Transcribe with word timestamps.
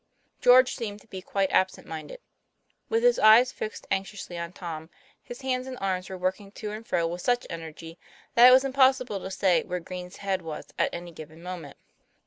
George 0.39 0.73
seemed 0.73 0.99
to 1.01 1.07
be 1.07 1.21
quite 1.21 1.51
absent 1.51 1.85
minded. 1.85 2.19
With 2.89 3.03
his 3.03 3.19
eyes 3.19 3.51
fixed 3.51 3.85
anxiously 3.91 4.35
on 4.35 4.51
Tom, 4.51 4.89
his 5.21 5.41
hands 5.41 5.67
and 5.67 5.77
arms 5.79 6.09
were 6.09 6.17
working 6.17 6.51
to 6.53 6.71
and 6.71 6.83
fro 6.87 7.05
with 7.05 7.21
such 7.21 7.45
energy 7.51 7.99
that 8.33 8.47
it 8.49 8.51
was 8.51 8.65
impossible 8.65 9.19
to 9.19 9.29
say 9.29 9.61
where 9.61 9.79
Green's 9.79 10.17
head 10.17 10.41
was 10.41 10.73
at 10.79 10.89
any 10.91 11.11
given 11.11 11.43
moment. 11.43 11.77